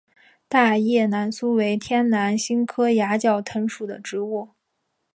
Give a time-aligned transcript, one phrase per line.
[0.47, 4.49] 大叶南苏为天南星科崖角藤属的植物。